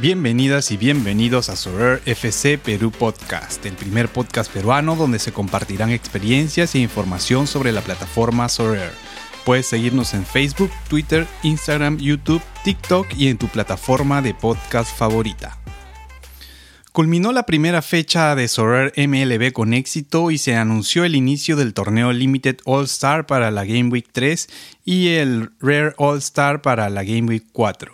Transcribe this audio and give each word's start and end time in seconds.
Bienvenidas 0.00 0.70
y 0.70 0.78
bienvenidos 0.78 1.50
a 1.50 1.56
Sorare 1.56 2.00
FC 2.06 2.56
Perú 2.56 2.90
Podcast, 2.90 3.66
el 3.66 3.74
primer 3.74 4.08
podcast 4.08 4.50
peruano 4.50 4.96
donde 4.96 5.18
se 5.18 5.30
compartirán 5.30 5.90
experiencias 5.90 6.74
e 6.74 6.78
información 6.78 7.46
sobre 7.46 7.70
la 7.70 7.82
plataforma 7.82 8.48
Sorare. 8.48 8.94
Puedes 9.44 9.66
seguirnos 9.66 10.14
en 10.14 10.24
Facebook, 10.24 10.70
Twitter, 10.88 11.26
Instagram, 11.42 11.98
YouTube, 11.98 12.40
TikTok 12.64 13.08
y 13.14 13.28
en 13.28 13.36
tu 13.36 13.48
plataforma 13.48 14.22
de 14.22 14.32
podcast 14.32 14.96
favorita. 14.96 15.58
Culminó 16.92 17.32
la 17.32 17.44
primera 17.44 17.82
fecha 17.82 18.34
de 18.34 18.48
Sorare 18.48 19.06
MLB 19.06 19.52
con 19.52 19.74
éxito 19.74 20.30
y 20.30 20.38
se 20.38 20.56
anunció 20.56 21.04
el 21.04 21.14
inicio 21.14 21.56
del 21.56 21.74
torneo 21.74 22.10
Limited 22.14 22.56
All 22.64 22.86
Star 22.86 23.26
para 23.26 23.50
la 23.50 23.66
Game 23.66 23.90
Week 23.90 24.08
3 24.10 24.48
y 24.82 25.08
el 25.08 25.50
Rare 25.60 25.92
All 25.98 26.16
Star 26.16 26.62
para 26.62 26.88
la 26.88 27.04
Game 27.04 27.28
Week 27.28 27.44
4. 27.52 27.92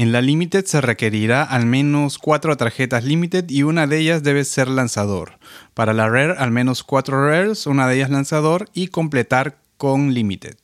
En 0.00 0.12
la 0.12 0.22
Limited 0.22 0.64
se 0.64 0.80
requerirá 0.80 1.42
al 1.42 1.66
menos 1.66 2.16
cuatro 2.16 2.56
tarjetas 2.56 3.04
Limited 3.04 3.50
y 3.50 3.64
una 3.64 3.86
de 3.86 3.98
ellas 3.98 4.22
debe 4.22 4.46
ser 4.46 4.66
lanzador. 4.66 5.38
Para 5.74 5.92
la 5.92 6.08
Rare 6.08 6.36
al 6.38 6.50
menos 6.50 6.82
cuatro 6.82 7.28
Rares, 7.28 7.66
una 7.66 7.86
de 7.86 7.96
ellas 7.96 8.08
lanzador 8.08 8.70
y 8.72 8.88
completar 8.88 9.58
con 9.76 10.14
Limited. 10.14 10.56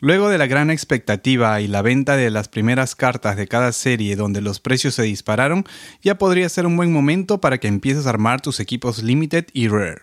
Luego 0.00 0.28
de 0.28 0.36
la 0.36 0.46
gran 0.46 0.70
expectativa 0.70 1.62
y 1.62 1.66
la 1.66 1.80
venta 1.80 2.14
de 2.14 2.28
las 2.28 2.48
primeras 2.48 2.94
cartas 2.94 3.38
de 3.38 3.48
cada 3.48 3.72
serie 3.72 4.16
donde 4.16 4.42
los 4.42 4.60
precios 4.60 4.96
se 4.96 5.04
dispararon, 5.04 5.64
ya 6.02 6.18
podría 6.18 6.50
ser 6.50 6.66
un 6.66 6.76
buen 6.76 6.92
momento 6.92 7.40
para 7.40 7.56
que 7.56 7.68
empieces 7.68 8.04
a 8.04 8.10
armar 8.10 8.42
tus 8.42 8.60
equipos 8.60 9.02
Limited 9.02 9.46
y 9.54 9.68
Rare. 9.68 10.02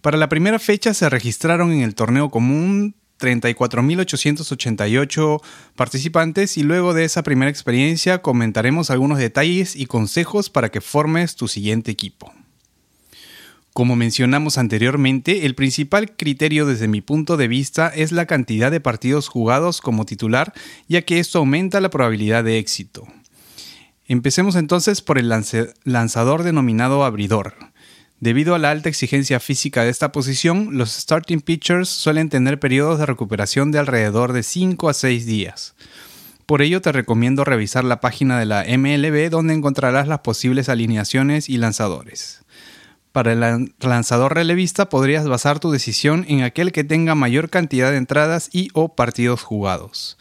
Para 0.00 0.18
la 0.18 0.28
primera 0.28 0.58
fecha 0.58 0.92
se 0.92 1.08
registraron 1.08 1.70
en 1.70 1.82
el 1.82 1.94
torneo 1.94 2.32
común 2.32 2.96
34.888 3.20 5.42
participantes 5.76 6.56
y 6.56 6.62
luego 6.62 6.94
de 6.94 7.04
esa 7.04 7.22
primera 7.22 7.50
experiencia 7.50 8.22
comentaremos 8.22 8.90
algunos 8.90 9.18
detalles 9.18 9.76
y 9.76 9.86
consejos 9.86 10.50
para 10.50 10.70
que 10.70 10.80
formes 10.80 11.36
tu 11.36 11.46
siguiente 11.46 11.90
equipo. 11.90 12.32
Como 13.72 13.94
mencionamos 13.94 14.58
anteriormente, 14.58 15.46
el 15.46 15.54
principal 15.54 16.16
criterio 16.16 16.66
desde 16.66 16.88
mi 16.88 17.00
punto 17.00 17.36
de 17.36 17.46
vista 17.46 17.88
es 17.88 18.10
la 18.10 18.26
cantidad 18.26 18.70
de 18.70 18.80
partidos 18.80 19.28
jugados 19.28 19.80
como 19.80 20.06
titular, 20.06 20.52
ya 20.88 21.02
que 21.02 21.20
esto 21.20 21.38
aumenta 21.38 21.80
la 21.80 21.90
probabilidad 21.90 22.42
de 22.42 22.58
éxito. 22.58 23.06
Empecemos 24.06 24.56
entonces 24.56 25.02
por 25.02 25.18
el 25.18 25.28
lanzador 25.28 26.42
denominado 26.42 27.04
abridor. 27.04 27.54
Debido 28.20 28.54
a 28.54 28.58
la 28.58 28.70
alta 28.70 28.90
exigencia 28.90 29.40
física 29.40 29.82
de 29.82 29.88
esta 29.88 30.12
posición, 30.12 30.76
los 30.76 30.92
starting 30.92 31.40
pitchers 31.40 31.88
suelen 31.88 32.28
tener 32.28 32.60
periodos 32.60 32.98
de 32.98 33.06
recuperación 33.06 33.72
de 33.72 33.78
alrededor 33.78 34.34
de 34.34 34.42
5 34.42 34.90
a 34.90 34.92
6 34.92 35.24
días. 35.24 35.74
Por 36.44 36.60
ello 36.60 36.82
te 36.82 36.92
recomiendo 36.92 37.44
revisar 37.44 37.82
la 37.82 38.00
página 38.00 38.38
de 38.38 38.44
la 38.44 38.64
MLB 38.64 39.30
donde 39.30 39.54
encontrarás 39.54 40.06
las 40.06 40.18
posibles 40.18 40.68
alineaciones 40.68 41.48
y 41.48 41.56
lanzadores. 41.56 42.42
Para 43.12 43.32
el 43.32 43.72
lanzador 43.80 44.34
relevista 44.34 44.90
podrías 44.90 45.26
basar 45.26 45.58
tu 45.58 45.70
decisión 45.70 46.26
en 46.28 46.42
aquel 46.42 46.72
que 46.72 46.84
tenga 46.84 47.14
mayor 47.14 47.48
cantidad 47.48 47.90
de 47.90 47.96
entradas 47.96 48.50
y 48.52 48.68
o 48.74 48.94
partidos 48.94 49.42
jugados. 49.42 50.18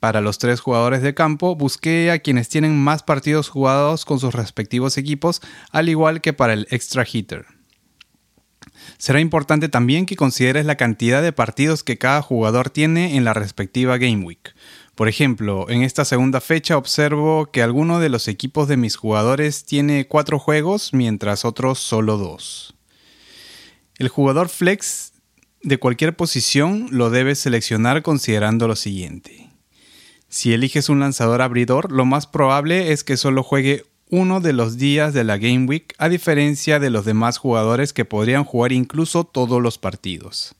Para 0.00 0.20
los 0.20 0.38
tres 0.38 0.60
jugadores 0.60 1.02
de 1.02 1.14
campo, 1.14 1.56
busqué 1.56 2.10
a 2.10 2.20
quienes 2.20 2.48
tienen 2.48 2.78
más 2.78 3.02
partidos 3.02 3.48
jugados 3.48 4.04
con 4.04 4.20
sus 4.20 4.34
respectivos 4.34 4.96
equipos, 4.96 5.40
al 5.70 5.88
igual 5.88 6.20
que 6.20 6.32
para 6.32 6.52
el 6.52 6.68
extra 6.70 7.04
hitter. 7.10 7.46
Será 8.96 9.20
importante 9.20 9.68
también 9.68 10.06
que 10.06 10.16
consideres 10.16 10.66
la 10.66 10.76
cantidad 10.76 11.22
de 11.22 11.32
partidos 11.32 11.82
que 11.82 11.98
cada 11.98 12.22
jugador 12.22 12.70
tiene 12.70 13.16
en 13.16 13.24
la 13.24 13.34
respectiva 13.34 13.98
Game 13.98 14.24
Week. 14.24 14.54
Por 14.94 15.08
ejemplo, 15.08 15.68
en 15.68 15.82
esta 15.82 16.04
segunda 16.04 16.40
fecha 16.40 16.76
observo 16.76 17.50
que 17.52 17.62
alguno 17.62 18.00
de 18.00 18.08
los 18.08 18.26
equipos 18.26 18.66
de 18.66 18.76
mis 18.76 18.96
jugadores 18.96 19.64
tiene 19.64 20.06
cuatro 20.08 20.38
juegos, 20.38 20.92
mientras 20.92 21.44
otros 21.44 21.78
solo 21.78 22.16
dos. 22.16 22.74
El 23.98 24.08
jugador 24.08 24.48
flex 24.48 25.12
de 25.62 25.78
cualquier 25.78 26.16
posición 26.16 26.88
lo 26.90 27.10
debes 27.10 27.38
seleccionar 27.40 28.02
considerando 28.02 28.68
lo 28.68 28.76
siguiente. 28.76 29.47
Si 30.28 30.52
eliges 30.52 30.90
un 30.90 31.00
lanzador 31.00 31.40
abridor, 31.40 31.90
lo 31.90 32.04
más 32.04 32.26
probable 32.26 32.92
es 32.92 33.02
que 33.02 33.16
solo 33.16 33.42
juegue 33.42 33.84
uno 34.10 34.40
de 34.40 34.52
los 34.52 34.76
días 34.76 35.14
de 35.14 35.24
la 35.24 35.38
Game 35.38 35.66
Week, 35.66 35.94
a 35.98 36.08
diferencia 36.08 36.78
de 36.78 36.90
los 36.90 37.04
demás 37.04 37.38
jugadores 37.38 37.92
que 37.92 38.04
podrían 38.04 38.44
jugar 38.44 38.72
incluso 38.72 39.24
todos 39.24 39.62
los 39.62 39.78
partidos. 39.78 40.54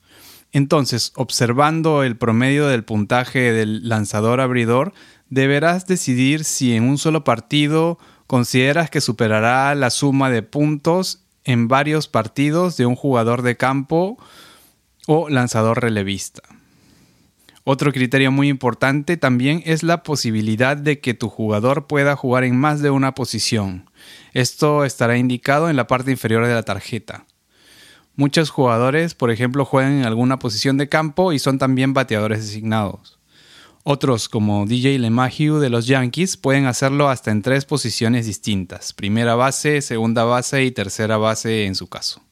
Entonces, 0.53 1.13
observando 1.17 2.03
el 2.03 2.17
promedio 2.17 2.67
del 2.67 2.85
puntaje 2.85 3.53
del 3.53 3.89
lanzador 3.89 4.41
abridor, 4.41 4.95
deberás 5.29 5.87
decidir 5.87 6.45
si 6.45 6.75
en 6.75 6.85
un 6.85 6.97
solo 6.97 7.23
partido 7.25 7.99
consideras 8.27 8.89
que 8.91 9.03
superará 9.03 9.75
la 9.75 9.91
suma 9.91 10.31
de 10.31 10.43
puntos 10.43 11.21
en 11.45 11.69
varios 11.69 12.09
partidos 12.09 12.77
de 12.79 12.87
un 12.87 12.97
jugador 12.97 13.43
de 13.43 13.57
campo 13.57 14.19
o 15.07 15.29
lanzador 15.29 15.83
relevista. 15.83 16.43
Otro 17.71 17.93
criterio 17.93 18.33
muy 18.33 18.49
importante 18.49 19.19
también 19.19 19.63
es 19.67 19.83
la 19.83 20.03
posibilidad 20.03 20.75
de 20.75 21.01
que 21.01 21.13
tu 21.13 21.29
jugador 21.29 21.87
pueda 21.87 22.17
jugar 22.17 22.45
en 22.45 22.57
más 22.57 22.81
de 22.81 22.89
una 22.89 23.13
posición. 23.15 23.91
Esto 24.33 24.87
estará 24.87 25.19
indicado 25.19 25.69
en 25.69 25.77
la 25.77 25.87
parte 25.87 26.11
inferior 26.11 26.47
de 26.47 26.55
la 26.55 26.63
tarjeta. 26.63 27.27
Muchos 28.17 28.49
jugadores, 28.49 29.15
por 29.15 29.31
ejemplo, 29.31 29.67
juegan 29.67 29.99
en 29.99 30.07
alguna 30.07 30.39
posición 30.39 30.79
de 30.79 30.89
campo 30.89 31.35
y 31.35 31.39
son 31.39 31.59
también 31.59 31.93
bateadores 31.93 32.41
designados. 32.41 33.19
Otros, 33.85 34.31
como 34.31 34.65
DJ 34.65 34.99
LeMahieu 34.99 35.59
de 35.59 35.69
los 35.69 35.87
Yankees, 35.87 36.39
pueden 36.39 36.65
hacerlo 36.65 37.11
hasta 37.11 37.33
en 37.33 37.43
tres 37.43 37.67
posiciones 37.67 38.25
distintas, 38.25 38.95
primera 38.95 39.35
base, 39.35 39.83
segunda 39.83 40.25
base 40.25 40.65
y 40.65 40.71
tercera 40.71 41.19
base 41.19 41.67
en 41.67 41.75
su 41.75 41.87
caso. 41.87 42.23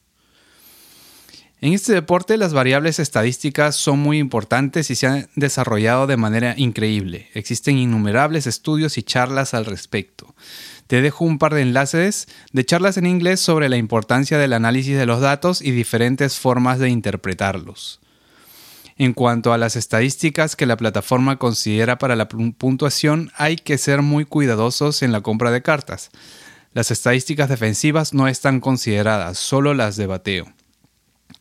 En 1.59 1.73
este 1.73 1.91
deporte 1.91 2.37
las 2.37 2.53
variables 2.53 2.99
estadísticas 2.99 3.75
son 3.75 3.97
muy 3.97 4.19
importantes 4.19 4.91
y 4.91 4.95
se 4.95 5.07
han 5.07 5.29
desarrollado 5.35 6.05
de 6.05 6.15
manera 6.15 6.53
increíble. 6.55 7.29
Existen 7.33 7.79
innumerables 7.79 8.45
estudios 8.45 8.99
y 8.99 9.01
charlas 9.01 9.55
al 9.55 9.65
respecto. 9.65 10.35
Te 10.85 11.01
dejo 11.01 11.25
un 11.25 11.39
par 11.39 11.55
de 11.55 11.63
enlaces 11.63 12.27
de 12.51 12.63
charlas 12.63 12.97
en 12.97 13.07
inglés 13.07 13.39
sobre 13.39 13.69
la 13.69 13.77
importancia 13.77 14.37
del 14.37 14.53
análisis 14.53 14.95
de 14.95 15.07
los 15.07 15.19
datos 15.19 15.63
y 15.63 15.71
diferentes 15.71 16.37
formas 16.37 16.77
de 16.77 16.89
interpretarlos. 16.89 18.01
En 18.99 19.13
cuanto 19.13 19.51
a 19.51 19.57
las 19.57 19.75
estadísticas 19.75 20.55
que 20.55 20.67
la 20.67 20.77
plataforma 20.77 21.37
considera 21.37 21.97
para 21.97 22.15
la 22.15 22.27
puntuación, 22.27 23.31
hay 23.35 23.55
que 23.55 23.79
ser 23.79 24.03
muy 24.03 24.25
cuidadosos 24.25 25.01
en 25.01 25.11
la 25.11 25.21
compra 25.21 25.49
de 25.49 25.63
cartas. 25.63 26.11
Las 26.73 26.91
estadísticas 26.91 27.49
defensivas 27.49 28.13
no 28.13 28.27
están 28.27 28.59
consideradas, 28.59 29.39
solo 29.39 29.73
las 29.73 29.95
de 29.97 30.05
bateo 30.05 30.56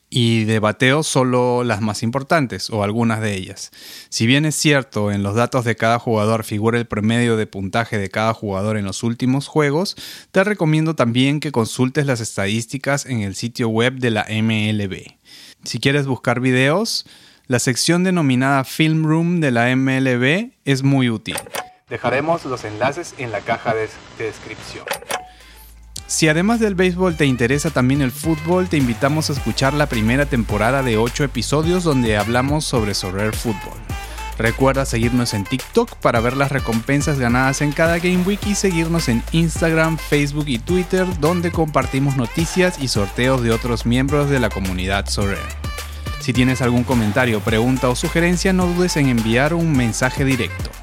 y 0.08 0.44
de 0.44 0.60
bateo 0.60 1.02
solo 1.02 1.64
las 1.64 1.80
más 1.80 2.02
importantes 2.02 2.70
o 2.70 2.82
algunas 2.82 3.20
de 3.20 3.34
ellas. 3.34 3.70
Si 4.08 4.26
bien 4.26 4.44
es 4.44 4.54
cierto, 4.54 5.10
en 5.10 5.22
los 5.22 5.34
datos 5.34 5.64
de 5.64 5.76
cada 5.76 5.98
jugador 5.98 6.44
figura 6.44 6.78
el 6.78 6.86
promedio 6.86 7.36
de 7.36 7.46
puntaje 7.46 7.98
de 7.98 8.08
cada 8.08 8.32
jugador 8.32 8.76
en 8.76 8.84
los 8.84 9.02
últimos 9.02 9.48
juegos, 9.48 9.96
te 10.30 10.44
recomiendo 10.44 10.94
también 10.94 11.40
que 11.40 11.52
consultes 11.52 12.06
las 12.06 12.20
estadísticas 12.20 13.06
en 13.06 13.20
el 13.20 13.34
sitio 13.34 13.68
web 13.68 13.94
de 13.94 14.10
la 14.10 14.26
MLB. 14.30 15.16
Si 15.64 15.80
quieres 15.80 16.06
buscar 16.06 16.40
videos, 16.40 17.06
la 17.48 17.58
sección 17.58 18.04
denominada 18.04 18.64
Film 18.64 19.04
Room 19.04 19.40
de 19.40 19.50
la 19.50 19.74
MLB 19.74 20.52
es 20.64 20.82
muy 20.82 21.10
útil. 21.10 21.36
Dejaremos 21.88 22.44
los 22.44 22.64
enlaces 22.64 23.14
en 23.18 23.30
la 23.30 23.40
caja 23.40 23.72
de 23.74 23.88
descripción. 24.18 24.84
Si 26.06 26.28
además 26.28 26.60
del 26.60 26.76
béisbol 26.76 27.16
te 27.16 27.26
interesa 27.26 27.70
también 27.70 28.00
el 28.00 28.12
fútbol, 28.12 28.68
te 28.68 28.76
invitamos 28.76 29.28
a 29.28 29.32
escuchar 29.32 29.74
la 29.74 29.86
primera 29.86 30.24
temporada 30.24 30.84
de 30.84 30.98
8 30.98 31.24
episodios 31.24 31.82
donde 31.82 32.16
hablamos 32.16 32.64
sobre 32.64 32.94
Sorare 32.94 33.32
Fútbol. 33.32 33.74
Recuerda 34.38 34.84
seguirnos 34.84 35.34
en 35.34 35.44
TikTok 35.44 35.96
para 35.96 36.20
ver 36.20 36.36
las 36.36 36.52
recompensas 36.52 37.18
ganadas 37.18 37.60
en 37.60 37.72
cada 37.72 37.98
Game 37.98 38.22
Week 38.24 38.38
y 38.46 38.54
seguirnos 38.54 39.08
en 39.08 39.22
Instagram, 39.32 39.98
Facebook 39.98 40.44
y 40.46 40.58
Twitter 40.58 41.06
donde 41.18 41.50
compartimos 41.50 42.16
noticias 42.16 42.78
y 42.80 42.86
sorteos 42.86 43.42
de 43.42 43.50
otros 43.50 43.84
miembros 43.84 44.30
de 44.30 44.38
la 44.38 44.50
comunidad 44.50 45.08
Sorare. 45.08 45.40
Si 46.20 46.32
tienes 46.32 46.62
algún 46.62 46.84
comentario, 46.84 47.40
pregunta 47.40 47.88
o 47.88 47.96
sugerencia, 47.96 48.52
no 48.52 48.66
dudes 48.66 48.96
en 48.96 49.08
enviar 49.08 49.54
un 49.54 49.72
mensaje 49.76 50.24
directo. 50.24 50.75